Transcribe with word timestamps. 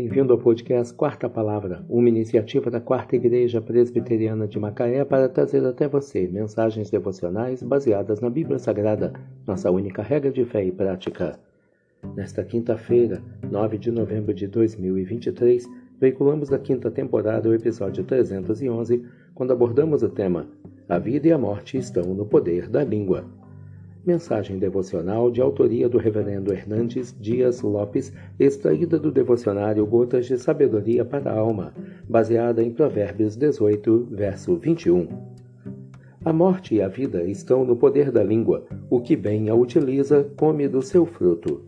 Bem-vindo 0.00 0.32
ao 0.32 0.38
podcast 0.38 0.94
Quarta 0.94 1.28
Palavra, 1.28 1.84
uma 1.88 2.08
iniciativa 2.08 2.70
da 2.70 2.80
Quarta 2.80 3.16
Igreja 3.16 3.60
Presbiteriana 3.60 4.46
de 4.46 4.56
Macaé 4.56 5.04
para 5.04 5.28
trazer 5.28 5.66
até 5.66 5.88
você 5.88 6.28
mensagens 6.28 6.88
devocionais 6.88 7.64
baseadas 7.64 8.20
na 8.20 8.30
Bíblia 8.30 8.60
Sagrada, 8.60 9.12
nossa 9.44 9.72
única 9.72 10.00
regra 10.00 10.30
de 10.30 10.44
fé 10.44 10.64
e 10.64 10.70
prática. 10.70 11.36
Nesta 12.14 12.44
quinta-feira, 12.44 13.20
9 13.50 13.76
de 13.76 13.90
novembro 13.90 14.32
de 14.32 14.46
2023, 14.46 15.66
veiculamos 16.00 16.48
da 16.48 16.60
quinta 16.60 16.92
temporada 16.92 17.48
o 17.48 17.54
episódio 17.54 18.04
311, 18.04 19.04
quando 19.34 19.52
abordamos 19.52 20.04
o 20.04 20.08
tema 20.08 20.46
A 20.88 21.00
vida 21.00 21.26
e 21.26 21.32
a 21.32 21.38
morte 21.38 21.76
estão 21.76 22.14
no 22.14 22.24
poder 22.24 22.68
da 22.68 22.84
língua. 22.84 23.24
Mensagem 24.08 24.58
devocional 24.58 25.30
de 25.30 25.42
autoria 25.42 25.86
do 25.86 25.98
Reverendo 25.98 26.50
Hernandes 26.50 27.14
Dias 27.20 27.60
Lopes, 27.60 28.10
extraída 28.40 28.98
do 28.98 29.12
devocionário 29.12 29.84
Gotas 29.84 30.24
de 30.24 30.38
Sabedoria 30.38 31.04
para 31.04 31.30
a 31.30 31.38
Alma, 31.38 31.74
baseada 32.08 32.62
em 32.62 32.70
Provérbios 32.70 33.36
18, 33.36 34.08
verso 34.10 34.56
21. 34.56 35.08
A 36.24 36.32
morte 36.32 36.76
e 36.76 36.80
a 36.80 36.88
vida 36.88 37.22
estão 37.22 37.66
no 37.66 37.76
poder 37.76 38.10
da 38.10 38.24
língua. 38.24 38.64
O 38.88 38.98
que 38.98 39.14
bem 39.14 39.50
a 39.50 39.54
utiliza, 39.54 40.26
come 40.38 40.66
do 40.66 40.80
seu 40.80 41.04
fruto. 41.04 41.60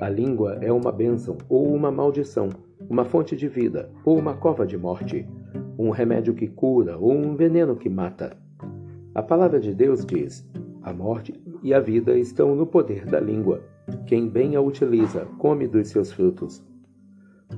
A 0.00 0.08
língua 0.08 0.56
é 0.62 0.72
uma 0.72 0.90
bênção 0.90 1.36
ou 1.46 1.74
uma 1.74 1.90
maldição, 1.90 2.48
uma 2.88 3.04
fonte 3.04 3.36
de 3.36 3.48
vida 3.48 3.90
ou 4.02 4.18
uma 4.18 4.32
cova 4.32 4.66
de 4.66 4.78
morte, 4.78 5.28
um 5.78 5.90
remédio 5.90 6.32
que 6.32 6.48
cura 6.48 6.96
ou 6.96 7.12
um 7.12 7.36
veneno 7.36 7.76
que 7.76 7.90
mata. 7.90 8.34
A 9.14 9.22
palavra 9.22 9.60
de 9.60 9.72
Deus 9.72 10.04
diz: 10.04 10.44
a 10.84 10.92
morte 10.92 11.34
e 11.62 11.72
a 11.72 11.80
vida 11.80 12.16
estão 12.16 12.54
no 12.54 12.66
poder 12.66 13.06
da 13.06 13.18
língua. 13.18 13.62
Quem 14.06 14.28
bem 14.28 14.54
a 14.54 14.60
utiliza, 14.60 15.26
come 15.38 15.66
dos 15.66 15.88
seus 15.88 16.12
frutos. 16.12 16.62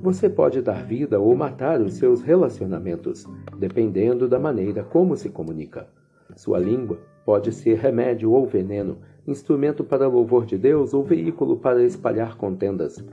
Você 0.01 0.29
pode 0.29 0.61
dar 0.61 0.85
vida 0.85 1.19
ou 1.19 1.35
matar 1.35 1.81
os 1.81 1.95
seus 1.95 2.21
relacionamentos, 2.21 3.25
dependendo 3.57 4.27
da 4.27 4.39
maneira 4.39 4.83
como 4.83 5.17
se 5.17 5.29
comunica. 5.29 5.87
Sua 6.35 6.57
língua 6.57 6.99
pode 7.25 7.51
ser 7.51 7.77
remédio 7.77 8.31
ou 8.31 8.45
veneno, 8.45 8.99
instrumento 9.27 9.83
para 9.83 10.07
louvor 10.07 10.45
de 10.45 10.57
Deus 10.57 10.93
ou 10.93 11.03
veículo 11.03 11.57
para 11.57 11.83
espalhar 11.83 12.37
contendas. 12.37 13.03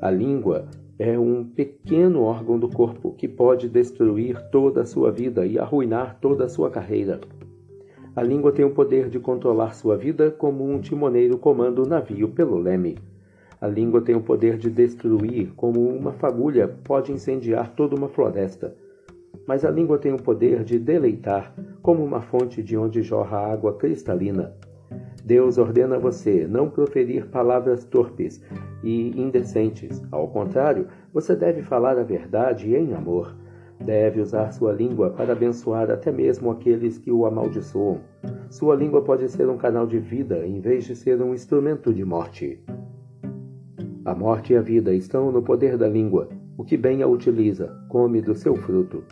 A 0.00 0.10
língua 0.10 0.66
é 0.98 1.18
um 1.18 1.42
pequeno 1.42 2.22
órgão 2.22 2.58
do 2.58 2.68
corpo 2.68 3.14
que 3.14 3.26
pode 3.26 3.68
destruir 3.68 4.38
toda 4.50 4.82
a 4.82 4.86
sua 4.86 5.10
vida 5.10 5.46
e 5.46 5.58
arruinar 5.58 6.18
toda 6.20 6.44
a 6.44 6.48
sua 6.48 6.70
carreira. 6.70 7.20
A 8.16 8.22
língua 8.22 8.52
tem 8.52 8.64
o 8.64 8.70
poder 8.70 9.08
de 9.08 9.18
controlar 9.18 9.74
sua 9.74 9.96
vida 9.96 10.30
como 10.30 10.64
um 10.64 10.80
timoneiro 10.80 11.36
comanda 11.36 11.82
o 11.82 11.86
navio 11.86 12.28
pelo 12.28 12.56
leme. 12.56 12.96
A 13.60 13.66
língua 13.66 14.00
tem 14.00 14.14
o 14.14 14.20
poder 14.20 14.56
de 14.56 14.70
destruir, 14.70 15.52
como 15.56 15.80
uma 15.88 16.12
fagulha 16.12 16.68
pode 16.84 17.10
incendiar 17.10 17.74
toda 17.74 17.96
uma 17.96 18.08
floresta. 18.08 18.76
Mas 19.48 19.64
a 19.64 19.70
língua 19.70 19.98
tem 19.98 20.12
o 20.12 20.22
poder 20.22 20.62
de 20.62 20.78
deleitar, 20.78 21.52
como 21.82 22.04
uma 22.04 22.20
fonte 22.20 22.62
de 22.62 22.76
onde 22.76 23.02
jorra 23.02 23.52
água 23.52 23.74
cristalina. 23.74 24.54
Deus 25.24 25.58
ordena 25.58 25.98
você 25.98 26.46
não 26.46 26.70
proferir 26.70 27.26
palavras 27.26 27.84
torpes 27.84 28.40
e 28.82 29.20
indecentes. 29.20 30.02
Ao 30.12 30.28
contrário, 30.28 30.86
você 31.12 31.34
deve 31.34 31.62
falar 31.62 31.98
a 31.98 32.04
verdade 32.04 32.76
em 32.76 32.94
amor. 32.94 33.34
Deve 33.80 34.20
usar 34.20 34.52
sua 34.52 34.72
língua 34.72 35.10
para 35.10 35.32
abençoar 35.32 35.90
até 35.90 36.10
mesmo 36.10 36.50
aqueles 36.50 36.98
que 36.98 37.10
o 37.10 37.26
amaldiçoam. 37.26 38.00
Sua 38.50 38.74
língua 38.74 39.02
pode 39.02 39.28
ser 39.28 39.48
um 39.48 39.56
canal 39.56 39.86
de 39.86 39.98
vida 39.98 40.46
em 40.46 40.60
vez 40.60 40.84
de 40.84 40.94
ser 40.94 41.20
um 41.20 41.34
instrumento 41.34 41.92
de 41.92 42.04
morte. 42.04 42.62
A 44.04 44.14
morte 44.14 44.52
e 44.52 44.56
a 44.56 44.60
vida 44.60 44.92
estão 44.92 45.32
no 45.32 45.42
poder 45.42 45.76
da 45.76 45.88
língua. 45.88 46.28
O 46.56 46.64
que 46.64 46.76
bem 46.76 47.02
a 47.02 47.06
utiliza, 47.06 47.74
come 47.88 48.20
do 48.20 48.34
seu 48.34 48.54
fruto. 48.54 49.02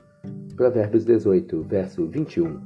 Provérbios 0.54 1.04
18, 1.04 1.62
verso 1.62 2.06
21. 2.06 2.60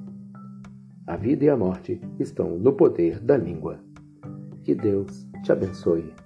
A 1.06 1.16
vida 1.16 1.44
e 1.44 1.48
a 1.48 1.56
morte 1.56 2.00
estão 2.18 2.58
no 2.58 2.72
poder 2.72 3.20
da 3.20 3.36
língua. 3.36 3.78
Que 4.64 4.74
Deus 4.74 5.26
te 5.44 5.52
abençoe. 5.52 6.25